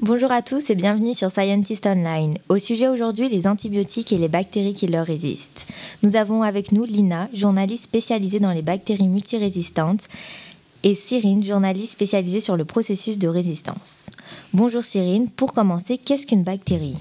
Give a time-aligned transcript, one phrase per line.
[0.00, 2.38] Bonjour à tous et bienvenue sur Scientist Online.
[2.48, 5.66] Au sujet aujourd'hui, les antibiotiques et les bactéries qui leur résistent.
[6.04, 10.06] Nous avons avec nous Lina, journaliste spécialisée dans les bactéries multirésistantes,
[10.84, 14.08] et Cyrine, journaliste spécialisée sur le processus de résistance.
[14.54, 16.96] Bonjour Cyrine, pour commencer, qu'est-ce qu'une bactérie?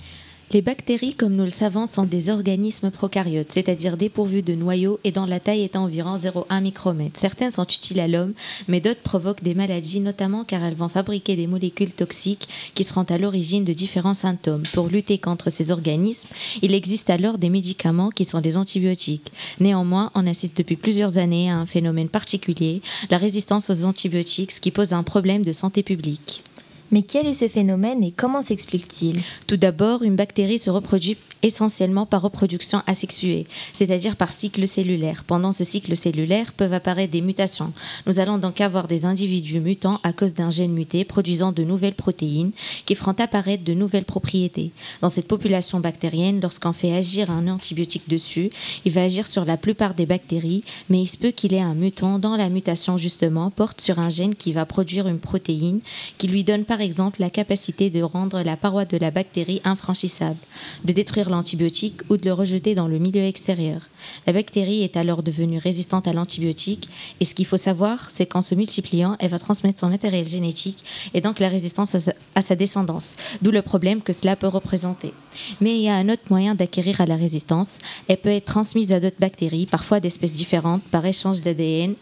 [0.52, 5.12] Les bactéries, comme nous le savons, sont des organismes prokaryotes, c'est-à-dire dépourvus de noyaux et
[5.12, 7.20] dont la taille est environ 0,1 micromètre.
[7.20, 8.34] Certaines sont utiles à l'homme,
[8.68, 13.04] mais d'autres provoquent des maladies, notamment car elles vont fabriquer des molécules toxiques qui seront
[13.04, 14.64] à l'origine de différents symptômes.
[14.74, 16.28] Pour lutter contre ces organismes,
[16.62, 19.32] il existe alors des médicaments qui sont des antibiotiques.
[19.60, 24.62] Néanmoins, on assiste depuis plusieurs années à un phénomène particulier, la résistance aux antibiotiques, ce
[24.62, 26.44] qui pose un problème de santé publique.
[26.92, 29.22] Mais quel est ce phénomène et comment s'explique-t-il?
[29.48, 35.24] Tout d'abord, une bactérie se reproduit essentiellement par reproduction asexuée, c'est-à-dire par cycle cellulaire.
[35.24, 37.72] Pendant ce cycle cellulaire peuvent apparaître des mutations.
[38.08, 41.94] Nous allons donc avoir des individus mutants à cause d'un gène muté produisant de nouvelles
[41.94, 42.52] protéines
[42.86, 44.72] qui feront apparaître de nouvelles propriétés.
[45.02, 48.50] Dans cette population bactérienne, lorsqu'on fait agir un antibiotique dessus,
[48.86, 51.76] il va agir sur la plupart des bactéries, mais il se peut qu'il ait un
[51.76, 55.80] mutant dont la mutation justement porte sur un gène qui va produire une protéine
[56.18, 60.38] qui lui donne par exemple la capacité de rendre la paroi de la bactérie infranchissable,
[60.84, 63.82] de détruire l'antibiotique ou de le rejeter dans le milieu extérieur.
[64.28, 68.42] La bactérie est alors devenue résistante à l'antibiotique et ce qu'il faut savoir, c'est qu'en
[68.42, 71.96] se multipliant, elle va transmettre son matériel génétique et donc la résistance
[72.36, 75.14] à sa, descendance, d'où le problème que cela peut représenter.
[75.62, 77.70] Mais il y a un autre moyen d'acquérir à la résistance.
[78.08, 81.94] Elle peut être transmise à d'autres bactéries, parfois d'espèces différentes, par échange d'ADN,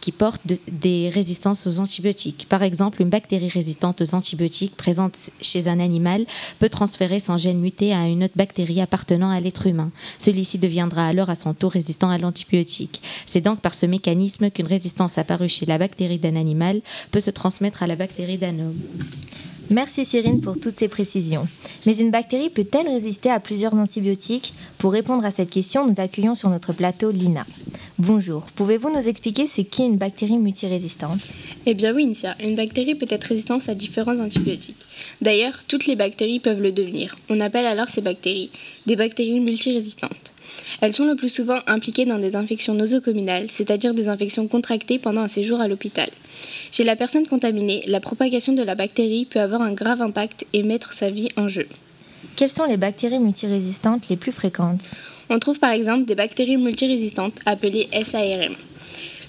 [0.00, 2.46] qui portent des résistances aux antibiotiques.
[2.48, 4.25] Par exemple, une bactérie résistante aux antibiotiques
[4.76, 6.26] présente chez un animal
[6.58, 9.90] peut transférer son gène muté à une autre bactérie appartenant à l'être humain.
[10.18, 13.02] Celui-ci deviendra alors à son tour résistant à l'antibiotique.
[13.26, 16.80] C'est donc par ce mécanisme qu'une résistance apparue chez la bactérie d'un animal
[17.10, 18.78] peut se transmettre à la bactérie d'un homme.
[19.70, 21.48] Merci Cyrine pour toutes ces précisions.
[21.86, 24.54] Mais une bactérie peut-elle résister à plusieurs antibiotiques?
[24.78, 27.44] Pour répondre à cette question, nous accueillons sur notre plateau Lina.
[27.98, 31.32] Bonjour, pouvez-vous nous expliquer ce qu'est une bactérie multirésistante?
[31.64, 34.76] Eh bien oui, Nicia, une bactérie peut être résistante à différents antibiotiques.
[35.22, 37.16] D'ailleurs, toutes les bactéries peuvent le devenir.
[37.30, 38.50] On appelle alors ces bactéries
[38.84, 40.34] des bactéries multirésistantes.
[40.82, 45.22] Elles sont le plus souvent impliquées dans des infections nosocominales, c'est-à-dire des infections contractées pendant
[45.22, 46.10] un séjour à l'hôpital.
[46.70, 50.64] Chez la personne contaminée, la propagation de la bactérie peut avoir un grave impact et
[50.64, 51.66] mettre sa vie en jeu.
[52.36, 54.90] Quelles sont les bactéries multirésistantes les plus fréquentes?
[55.28, 58.54] On trouve par exemple des bactéries multirésistantes appelées SARM.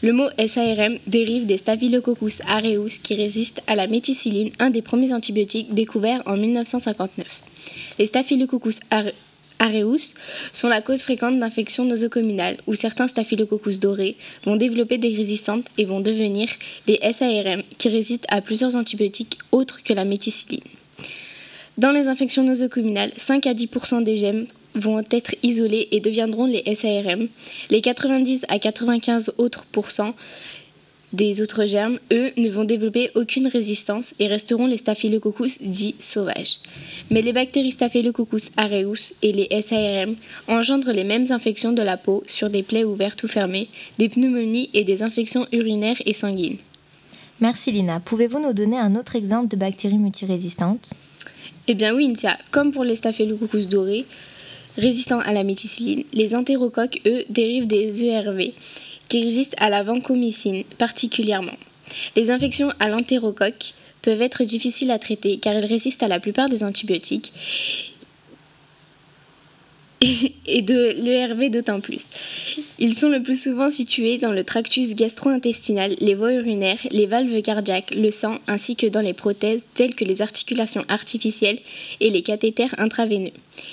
[0.03, 5.11] Le mot SARM dérive des Staphylococcus aureus qui résistent à la méticilline, un des premiers
[5.11, 7.41] antibiotiques découverts en 1959.
[7.97, 8.79] Les Staphylococcus
[9.59, 10.13] Areus
[10.53, 14.15] sont la cause fréquente d'infections nosocominales où certains staphylococcus dorés
[14.45, 16.47] vont développer des résistantes et vont devenir
[16.85, 20.61] des SARM qui résistent à plusieurs antibiotiques autres que la méticilline.
[21.79, 24.45] Dans les infections nosocominales, 5 à 10% des gemmes
[24.77, 27.27] vont être isolés et deviendront les SARM.
[27.69, 29.65] Les 90 à 95 autres
[31.13, 36.57] des autres germes, eux, ne vont développer aucune résistance et resteront les Staphylococcus dits sauvages.
[37.09, 40.15] Mais les bactéries Staphylococcus aureus et les SARM
[40.49, 44.69] engendrent les mêmes infections de la peau sur des plaies ouvertes ou fermées, des pneumonies
[44.73, 46.57] et des infections urinaires et sanguines.
[47.39, 48.01] Merci Lina.
[48.01, 50.89] Pouvez-vous nous donner un autre exemple de bactéries multirésistantes?
[51.67, 52.37] Eh bien oui, Intia.
[52.51, 54.05] Comme pour les Staphylococcus dorés,
[54.77, 58.51] résistants à la méticilline, les entérocoques, eux, dérivent des ERV
[59.09, 61.57] qui résistent à la vancomycine particulièrement.
[62.15, 66.49] Les infections à l'entérocoque peuvent être difficiles à traiter car elles résistent à la plupart
[66.49, 67.33] des antibiotiques
[70.01, 72.05] et de l'ERV d'autant plus.
[72.77, 77.41] Ils sont le plus souvent situés dans le tractus gastro-intestinal, les voies urinaires, les valves
[77.41, 81.59] cardiaques, le sang ainsi que dans les prothèses telles que les articulations artificielles
[81.99, 83.31] et les cathéters intraveineux.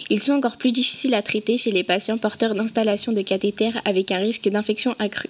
[0.08, 4.10] Ils sont encore plus difficiles à traiter chez les patients porteurs d'installations de cathéters avec
[4.10, 5.28] un risque d'infection accru,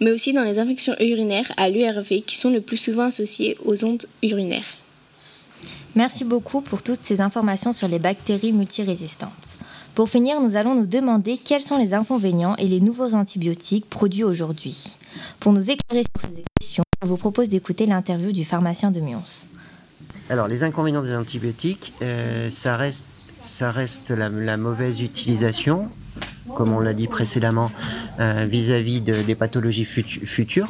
[0.00, 3.84] mais aussi dans les infections urinaires à l'URV qui sont le plus souvent associées aux
[3.84, 4.76] ondes urinaires.
[5.96, 9.56] Merci beaucoup pour toutes ces informations sur les bactéries multirésistantes.
[9.94, 14.24] Pour finir, nous allons nous demander quels sont les inconvénients et les nouveaux antibiotiques produits
[14.24, 14.96] aujourd'hui.
[15.40, 19.24] Pour nous éclairer sur ces questions, je vous propose d'écouter l'interview du pharmacien de Mions.
[20.28, 23.04] Alors, les inconvénients des antibiotiques, euh, ça reste,
[23.42, 25.88] ça reste la, mauvaise utilisation,
[26.54, 27.70] comme on l'a dit précédemment,
[28.20, 30.68] euh, vis-à-vis des pathologies futures.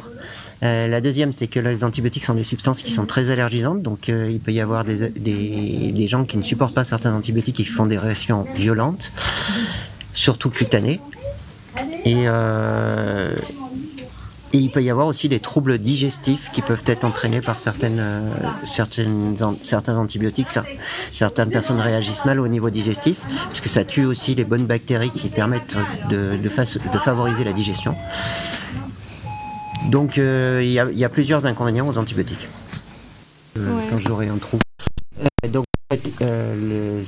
[0.63, 4.09] Euh, la deuxième, c'est que les antibiotiques sont des substances qui sont très allergisantes, donc
[4.09, 7.63] euh, il peut y avoir des, des, gens qui ne supportent pas certains antibiotiques et
[7.63, 9.11] qui font des réactions violentes,
[10.13, 10.99] surtout cutanées.
[12.05, 12.27] Et,
[14.53, 17.99] et il peut y avoir aussi des troubles digestifs qui peuvent être entraînés par certaines,
[17.99, 18.29] euh,
[18.65, 20.49] certaines, an- certains antibiotiques.
[20.49, 20.65] Cer-
[21.13, 23.17] Certaines personnes réagissent mal au niveau digestif,
[23.47, 25.75] parce que ça tue aussi les bonnes bactéries qui permettent
[26.09, 27.95] de, de de favoriser la digestion.
[29.89, 32.47] Donc euh, il y, y a plusieurs inconvénients aux antibiotiques.
[33.57, 33.83] Euh, Ouais.
[33.89, 34.59] Quand j'aurai un trou.
[35.21, 37.03] Euh, donc en fait, euh,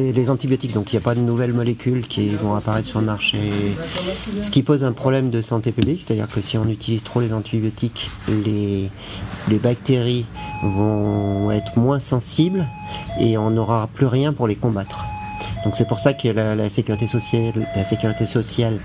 [0.00, 3.06] les, antibiotiques, donc il n'y a pas de nouvelles molécules qui vont apparaître sur le
[3.06, 3.38] marché.
[4.40, 7.32] Ce qui pose un problème de santé publique, c'est-à-dire que si on utilise trop les
[7.32, 8.90] antibiotiques, les,
[9.58, 10.26] bactéries
[10.62, 12.66] vont être moins sensibles
[13.18, 15.04] et on n'aura plus rien pour les combattre.
[15.64, 18.78] Donc c'est pour ça que la sécurité sociale, la sécurité sociale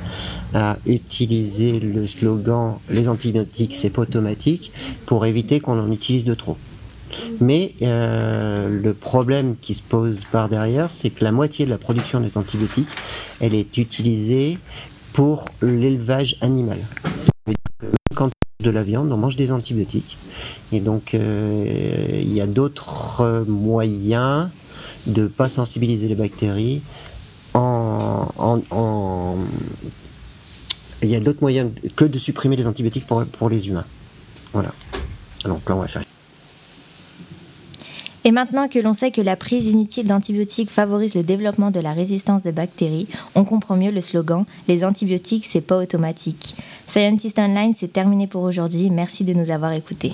[0.54, 4.72] a utilisé le slogan "les antibiotiques c'est pas automatique"
[5.06, 6.58] pour éviter qu'on en utilise de trop.
[7.42, 11.78] Mais euh, le problème qui se pose par derrière, c'est que la moitié de la
[11.78, 12.90] production des antibiotiques,
[13.40, 14.58] elle est utilisée
[15.14, 16.80] pour l'élevage animal.
[18.16, 20.18] Quand on mange de la viande, on mange des antibiotiques.
[20.72, 24.50] Et donc, euh, il y a d'autres moyens
[25.08, 26.82] de ne pas sensibiliser les bactéries
[31.02, 33.86] il y a d'autres moyens que de supprimer les antibiotiques pour, pour les humains.
[34.54, 34.74] Voilà.
[35.46, 36.04] Donc là, on va faire.
[38.26, 41.94] Et maintenant que l'on sait que la prise inutile d'antibiotiques favorise le développement de la
[41.94, 46.56] résistance des bactéries, on comprend mieux le slogan Les antibiotiques, c'est pas automatique.
[46.88, 48.90] Scientist Online, c'est terminé pour aujourd'hui.
[48.90, 50.14] Merci de nous avoir écoutés.